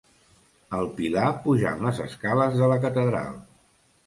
El 0.77 0.87
Pilar 0.95 1.25
pujant 1.43 1.83
les 1.89 2.01
escales 2.07 2.59
de 2.63 2.71
la 2.73 2.79
catedral. 2.89 3.39